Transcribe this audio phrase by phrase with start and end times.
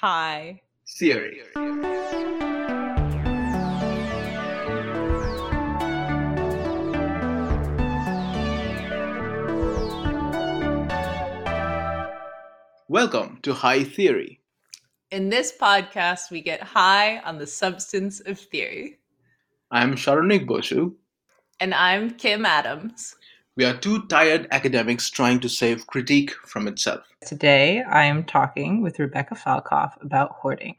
[0.00, 0.60] Hi.
[0.86, 1.40] Theory.
[12.88, 14.40] Welcome to High Theory.
[15.10, 18.98] In this podcast, we get high on the substance of theory.
[19.70, 20.92] I'm Saronik Bosu.
[21.58, 23.16] And I'm Kim Adams.
[23.56, 27.06] We are two tired academics trying to save critique from itself.
[27.24, 30.76] Today, I am talking with Rebecca Falkoff about hoarding.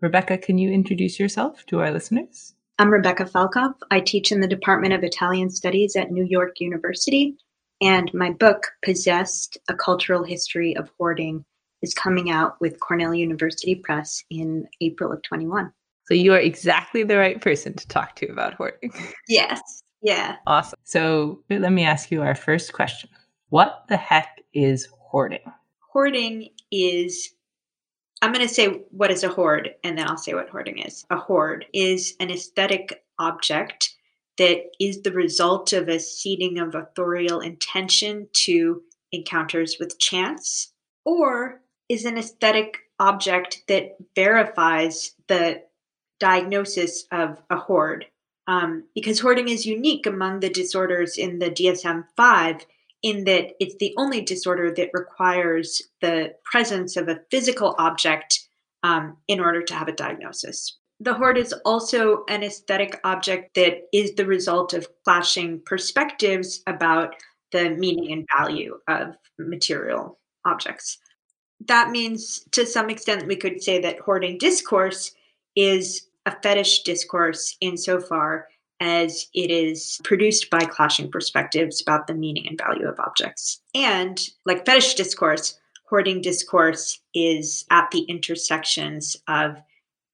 [0.00, 2.54] Rebecca, can you introduce yourself to our listeners?
[2.80, 3.74] I'm Rebecca Falkoff.
[3.92, 7.36] I teach in the Department of Italian Studies at New York University,
[7.80, 11.44] and my book, Possessed A Cultural History of Hoarding,
[11.80, 15.72] is coming out with Cornell University Press in April of 21.
[16.06, 18.92] So you are exactly the right person to talk to about hoarding.
[19.28, 19.60] Yes.
[20.02, 20.36] Yeah.
[20.46, 20.78] Awesome.
[20.84, 23.10] So let me ask you our first question
[23.48, 25.40] What the heck is hoarding?
[25.92, 27.34] Hoarding is,
[28.22, 31.04] I'm going to say what is a hoard, and then I'll say what hoarding is.
[31.10, 33.94] A hoard is an aesthetic object
[34.38, 40.72] that is the result of a ceding of authorial intention to encounters with chance,
[41.04, 45.62] or is an aesthetic object that verifies the
[46.20, 48.06] diagnosis of a hoard
[48.50, 52.66] um, because hoarding is unique among the disorders in the DSM 5
[53.02, 58.40] in that it's the only disorder that requires the presence of a physical object
[58.82, 60.76] um, in order to have a diagnosis.
[60.98, 67.14] The hoard is also an aesthetic object that is the result of clashing perspectives about
[67.52, 70.98] the meaning and value of material objects.
[71.68, 75.12] That means, to some extent, we could say that hoarding discourse
[75.54, 78.48] is a fetish discourse insofar
[78.80, 83.60] as it is produced by clashing perspectives about the meaning and value of objects.
[83.74, 89.56] And like fetish discourse, hoarding discourse is at the intersections of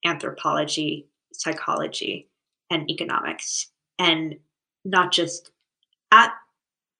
[0.04, 2.28] anthropology, psychology,
[2.70, 3.68] and economics.
[3.98, 4.36] And
[4.84, 5.50] not just
[6.10, 6.32] at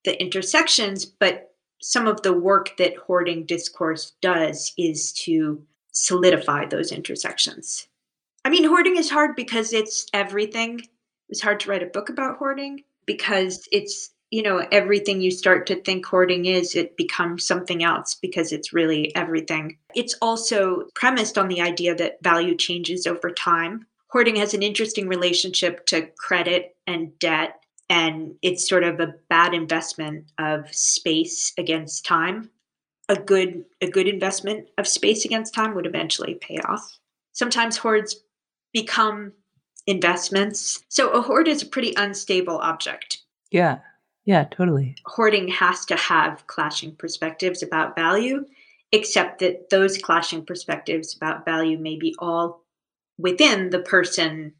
[0.04, 5.62] the intersections, but some of the work that hoarding discourse does is to
[5.92, 7.88] solidify those intersections.
[8.46, 10.82] I mean, hoarding is hard because it's everything.
[11.28, 15.66] It's hard to write a book about hoarding because it's, you know, everything you start
[15.66, 19.78] to think hoarding is, it becomes something else because it's really everything.
[19.96, 23.84] It's also premised on the idea that value changes over time.
[24.12, 27.58] Hoarding has an interesting relationship to credit and debt,
[27.90, 32.48] and it's sort of a bad investment of space against time.
[33.08, 36.96] A good a good investment of space against time would eventually pay off.
[37.32, 38.22] Sometimes hoards
[38.76, 39.32] become
[39.86, 40.84] investments.
[40.90, 43.22] So a hoard is a pretty unstable object.
[43.50, 43.78] Yeah.
[44.26, 44.96] Yeah, totally.
[45.06, 48.44] Hoarding has to have clashing perspectives about value,
[48.92, 52.64] except that those clashing perspectives about value may be all
[53.16, 54.52] within the person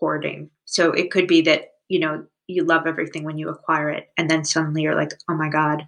[0.00, 0.50] hoarding.
[0.64, 4.28] So it could be that, you know, you love everything when you acquire it, and
[4.28, 5.86] then suddenly you're like, oh my God,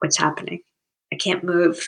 [0.00, 0.60] what's happening?
[1.12, 1.86] I can't move.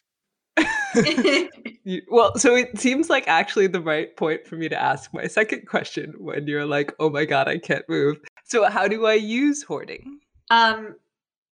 [2.10, 5.66] well, so it seems like actually the right point for me to ask my second
[5.66, 9.62] question when you're like, "Oh my god, I can't move." So how do I use
[9.62, 10.20] hoarding?
[10.50, 10.96] Um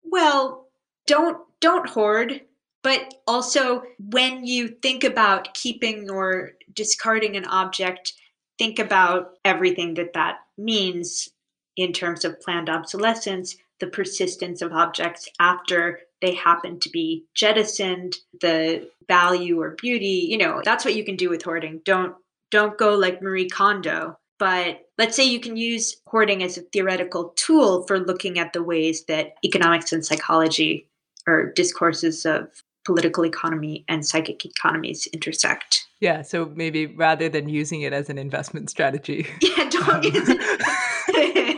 [0.04, 0.68] well,
[1.06, 2.40] don't don't hoard,
[2.82, 8.12] but also when you think about keeping or discarding an object,
[8.58, 11.28] think about everything that that means
[11.76, 18.16] in terms of planned obsolescence, the persistence of objects after they happen to be jettisoned,
[18.40, 21.80] the value or beauty, you know, that's what you can do with hoarding.
[21.84, 22.14] Don't
[22.50, 27.34] don't go like Marie Kondo, but let's say you can use hoarding as a theoretical
[27.36, 30.88] tool for looking at the ways that economics and psychology
[31.26, 32.48] or discourses of
[32.86, 35.86] political economy and psychic economies intersect.
[36.00, 39.26] Yeah, so maybe rather than using it as an investment strategy.
[39.42, 41.57] Yeah, don't um, use it.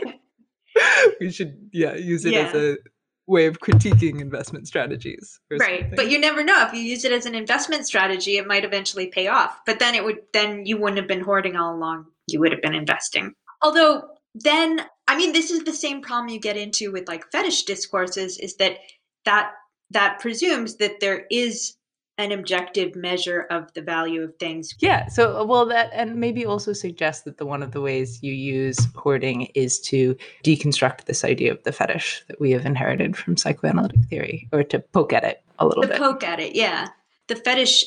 [1.21, 2.39] we should yeah, use it yeah.
[2.39, 2.77] as a
[3.27, 5.39] way of critiquing investment strategies.
[5.49, 5.81] Right.
[5.81, 5.95] Something.
[5.95, 6.65] But you never know.
[6.65, 9.59] If you use it as an investment strategy, it might eventually pay off.
[9.65, 12.07] But then it would then you wouldn't have been hoarding all along.
[12.27, 13.33] You would have been investing.
[13.61, 17.63] Although then I mean this is the same problem you get into with like fetish
[17.63, 18.77] discourses is that
[19.25, 19.51] that
[19.91, 21.75] that presumes that there is
[22.21, 24.73] an objective measure of the value of things.
[24.79, 25.07] Yeah.
[25.07, 28.33] So, uh, well, that and maybe also suggest that the one of the ways you
[28.33, 33.37] use hoarding is to deconstruct this idea of the fetish that we have inherited from
[33.37, 35.97] psychoanalytic theory, or to poke at it a little To bit.
[35.97, 36.89] poke at it, yeah.
[37.27, 37.85] The fetish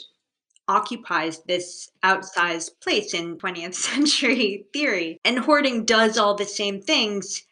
[0.69, 5.21] occupies this outsized place in 20th century theory.
[5.25, 7.43] And hoarding does all the same things,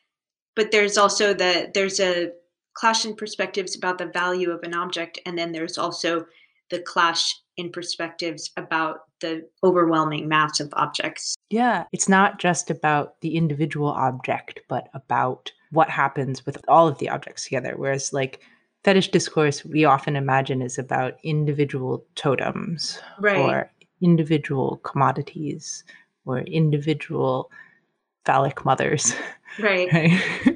[0.56, 2.30] but there's also the there's a
[2.74, 6.24] clash in perspectives about the value of an object and then there's also
[6.72, 11.36] the clash in perspectives about the overwhelming mass of objects.
[11.50, 16.98] Yeah, it's not just about the individual object, but about what happens with all of
[16.98, 17.74] the objects together.
[17.76, 18.40] Whereas, like,
[18.84, 23.38] fetish discourse, we often imagine is about individual totems Right.
[23.38, 23.70] or
[24.00, 25.84] individual commodities
[26.24, 27.50] or individual
[28.24, 29.14] phallic mothers.
[29.60, 29.88] right.
[29.92, 30.51] Right?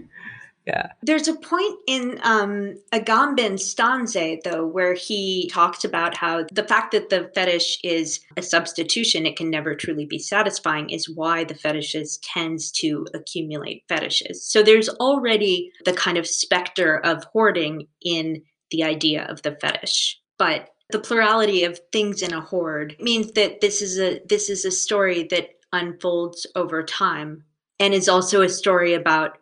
[0.67, 0.89] Yeah.
[1.01, 6.91] There's a point in um, Agamben Stanze, though, where he talks about how the fact
[6.91, 11.55] that the fetish is a substitution, it can never truly be satisfying, is why the
[11.55, 14.45] fetishes tends to accumulate fetishes.
[14.45, 18.43] So there's already the kind of specter of hoarding in
[18.73, 20.21] the idea of the fetish.
[20.37, 24.65] But the plurality of things in a hoard means that this is a this is
[24.65, 27.45] a story that unfolds over time
[27.79, 29.39] and is also a story about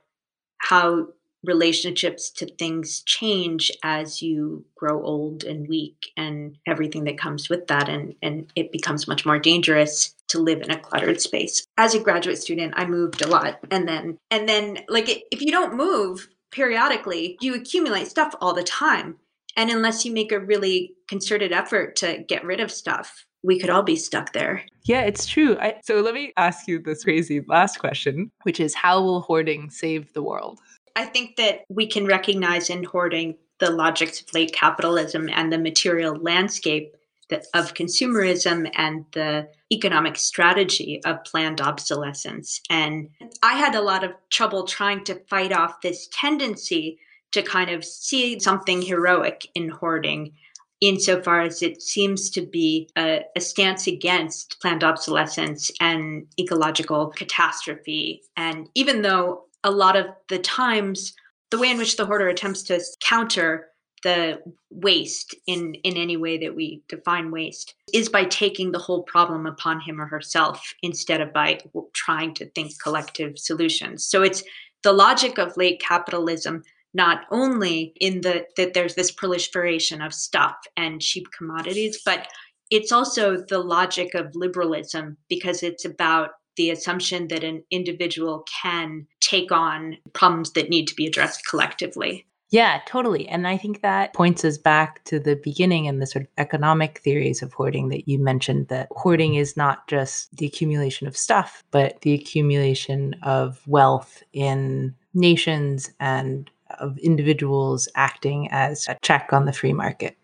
[0.64, 1.06] how
[1.44, 7.66] relationships to things change as you grow old and weak and everything that comes with
[7.66, 11.66] that and and it becomes much more dangerous to live in a cluttered space.
[11.76, 15.50] As a graduate student i moved a lot and then and then like if you
[15.50, 19.16] don't move periodically you accumulate stuff all the time.
[19.56, 23.70] And unless you make a really concerted effort to get rid of stuff we could
[23.70, 25.56] all be stuck there Yeah, it's true.
[25.60, 29.70] I, so let me ask you this crazy last question, which is how will hoarding
[29.70, 30.60] save the world?
[30.96, 35.58] I think that we can recognize in hoarding the logics of late capitalism and the
[35.58, 36.96] material landscape
[37.30, 42.60] that, of consumerism and the economic strategy of planned obsolescence.
[42.68, 43.08] And
[43.42, 46.98] I had a lot of trouble trying to fight off this tendency
[47.32, 50.32] to kind of see something heroic in hoarding
[50.80, 58.22] insofar as it seems to be a, a, stance against planned obsolescence and ecological catastrophe.
[58.36, 61.14] And even though a lot of the times,
[61.50, 63.68] the way in which the hoarder attempts to counter
[64.02, 64.38] the
[64.70, 69.46] waste in, in any way that we define waste is by taking the whole problem
[69.46, 71.58] upon him or herself instead of by
[71.94, 74.04] trying to think collective solutions.
[74.04, 74.44] So it's
[74.82, 76.62] the logic of late capitalism
[76.94, 82.28] not only in the that there's this proliferation of stuff and cheap commodities but
[82.70, 89.06] it's also the logic of liberalism because it's about the assumption that an individual can
[89.20, 92.26] take on problems that need to be addressed collectively.
[92.50, 93.26] Yeah totally.
[93.28, 97.00] And i think that points us back to the beginning and the sort of economic
[97.00, 101.64] theories of hoarding that you mentioned that hoarding is not just the accumulation of stuff
[101.70, 109.44] but the accumulation of wealth in nations and of individuals acting as a check on
[109.44, 110.16] the free market.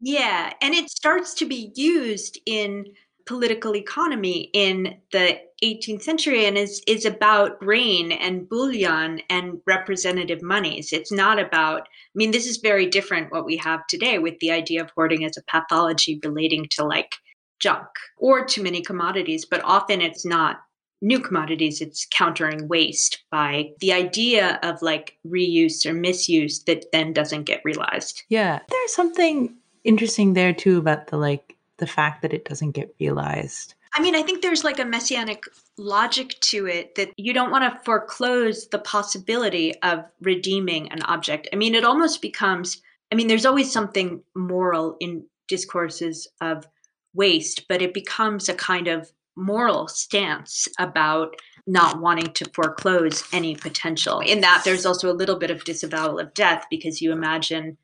[0.00, 2.86] Yeah, and it starts to be used in
[3.26, 10.42] political economy in the 18th century and is is about grain and bullion and representative
[10.42, 10.92] monies.
[10.92, 14.52] It's not about I mean this is very different what we have today with the
[14.52, 17.14] idea of hoarding as a pathology relating to like
[17.58, 17.86] junk
[18.18, 20.58] or to many commodities, but often it's not
[21.02, 27.12] new commodities it's countering waste by the idea of like reuse or misuse that then
[27.12, 28.22] doesn't get realized.
[28.28, 28.60] Yeah.
[28.68, 33.74] There's something interesting there too about the like the fact that it doesn't get realized.
[33.94, 35.44] I mean i think there's like a messianic
[35.78, 41.48] logic to it that you don't want to foreclose the possibility of redeeming an object.
[41.52, 46.66] I mean it almost becomes i mean there's always something moral in discourses of
[47.14, 53.54] waste but it becomes a kind of moral stance about not wanting to foreclose any
[53.54, 54.20] potential.
[54.20, 57.76] In that, there's also a little bit of disavowal of death because you imagine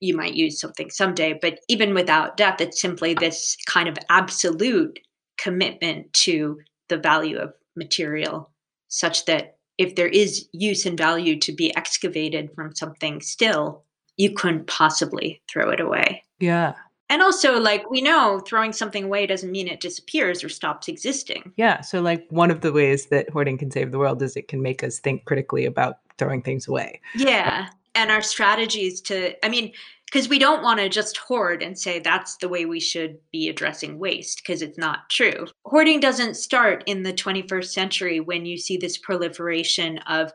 [0.00, 1.38] you might use something someday.
[1.40, 4.98] But even without death, it's simply this kind of absolute
[5.38, 8.50] commitment to the value of material,
[8.88, 13.84] such that if there is use and value to be excavated from something still,
[14.16, 16.22] you couldn't possibly throw it away.
[16.38, 16.74] Yeah.
[17.08, 21.52] And also, like, we know throwing something away doesn't mean it disappears or stops existing.
[21.56, 21.80] Yeah.
[21.80, 24.60] So, like, one of the ways that hoarding can save the world is it can
[24.60, 27.00] make us think critically about throwing things away.
[27.14, 27.68] Yeah.
[27.94, 29.72] And our strategies to, I mean,
[30.06, 33.48] because we don't want to just hoard and say that's the way we should be
[33.48, 35.46] addressing waste, because it's not true.
[35.64, 40.32] Hoarding doesn't start in the 21st century when you see this proliferation of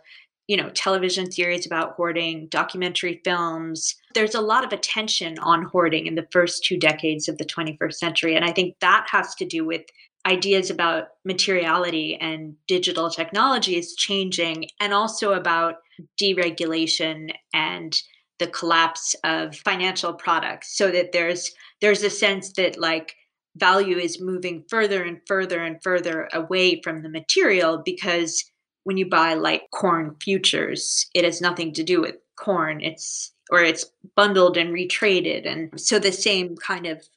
[0.52, 3.96] you know, television series about hoarding, documentary films.
[4.14, 7.94] There's a lot of attention on hoarding in the first two decades of the 21st
[7.94, 8.36] century.
[8.36, 9.84] And I think that has to do with
[10.28, 15.76] ideas about materiality and digital technologies changing, and also about
[16.22, 17.98] deregulation and
[18.38, 23.16] the collapse of financial products so that there's there's a sense that like
[23.56, 28.52] value is moving further and further and further away from the material because
[28.84, 32.82] when you buy like corn futures it has nothing to do with corn.
[32.82, 33.86] It's or it's
[34.16, 37.08] bundled and retraded and so the same kind of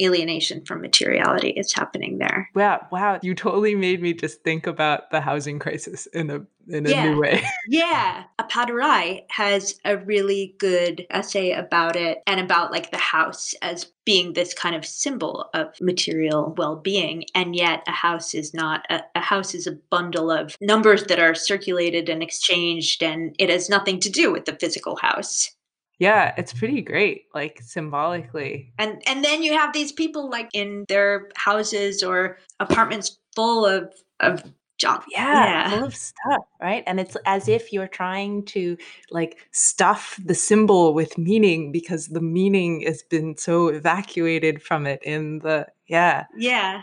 [0.00, 2.50] alienation from materiality is happening there.
[2.54, 3.20] Wow, wow.
[3.22, 7.10] You totally made me just think about the housing crisis in a in a yeah.
[7.10, 7.44] new way.
[7.68, 8.24] yeah.
[8.40, 14.32] Appadurai has a really good essay about it and about like the house as being
[14.32, 19.20] this kind of symbol of material well-being and yet a house is not a, a
[19.20, 23.98] house is a bundle of numbers that are circulated and exchanged and it has nothing
[24.00, 25.53] to do with the physical house
[25.98, 28.72] yeah it's pretty great like symbolically.
[28.78, 33.92] And and then you have these people like in their houses or apartments full of
[34.20, 34.42] of
[34.78, 35.04] junk.
[35.10, 36.82] Yeah, yeah, full of stuff right?
[36.86, 38.76] And it's as if you're trying to
[39.10, 45.02] like stuff the symbol with meaning because the meaning has been so evacuated from it
[45.02, 46.24] in the yeah.
[46.36, 46.82] Yeah.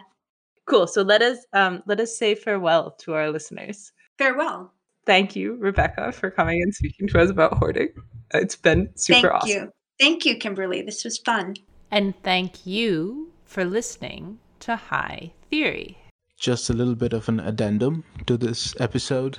[0.67, 3.91] Cool so let us um let us say farewell to our listeners.
[4.17, 4.71] Farewell
[5.11, 7.89] thank you rebecca for coming and speaking to us about hoarding
[8.33, 9.49] it's been super thank awesome.
[9.49, 9.71] you.
[9.99, 10.81] Thank you, Kimberly.
[10.81, 11.55] This was fun.
[11.89, 15.97] And thank you for listening to High Theory.
[16.39, 19.37] Just a little bit of an addendum to this episode.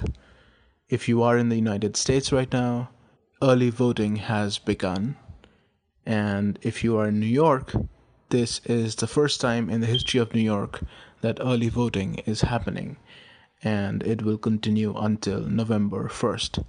[0.89, 2.91] If you are in the United States right now,
[3.43, 5.17] early voting has begun.
[6.05, 7.73] And if you are in New York,
[8.29, 10.81] this is the first time in the history of New York
[11.23, 12.99] that early voting is happening.
[13.63, 16.65] And it will continue until November 1st.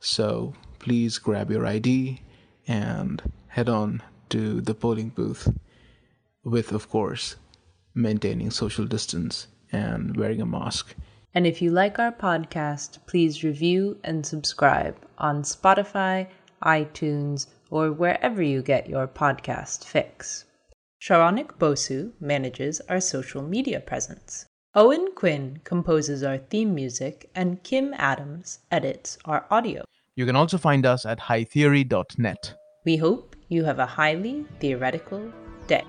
[0.00, 2.22] So please grab your ID
[2.68, 5.48] and head on to the polling booth
[6.44, 7.36] with, of course,
[7.94, 10.94] maintaining social distance and wearing a mask.
[11.34, 16.28] And if you like our podcast, please review and subscribe on Spotify,
[16.62, 20.44] iTunes, or wherever you get your podcast fix.
[21.02, 24.46] Saronik Bosu manages our social media presence.
[24.76, 29.82] Owen Quinn composes our theme music, and Kim Adams edits our audio.
[30.16, 32.54] You can also find us at hightheory.net.
[32.84, 35.32] We hope you have a highly theoretical
[35.66, 35.82] day.